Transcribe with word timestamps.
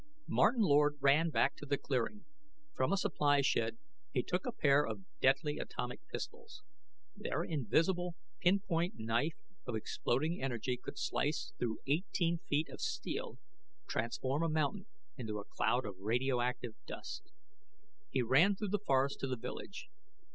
Martin 0.27 0.63
Lord 0.63 0.97
ran 0.99 1.29
back 1.29 1.55
to 1.57 1.63
the 1.67 1.77
clearing. 1.77 2.25
From 2.73 2.91
a 2.91 2.97
supply 2.97 3.41
shed 3.41 3.77
he 4.11 4.23
took 4.23 4.47
a 4.47 4.51
pair 4.51 4.83
of 4.83 5.05
deadly 5.21 5.59
atomic 5.59 5.99
pistols. 6.11 6.63
Their 7.15 7.43
invisible, 7.43 8.15
pin 8.39 8.61
point 8.61 8.95
knife 8.97 9.37
of 9.67 9.75
exploding 9.75 10.41
energy 10.41 10.75
could 10.77 10.97
slice 10.97 11.53
through 11.59 11.81
eighteen 11.85 12.39
feet 12.49 12.67
of 12.69 12.81
steel, 12.81 13.37
transform 13.87 14.41
a 14.41 14.49
mountain 14.49 14.87
into 15.17 15.37
a 15.37 15.45
cloud 15.45 15.85
of 15.85 15.97
radioactive 15.99 16.73
dust. 16.87 17.31
He 18.09 18.23
ran 18.23 18.55
through 18.55 18.69
the 18.69 18.79
forest 18.79 19.19
to 19.19 19.27
the 19.27 19.37
village. 19.37 19.87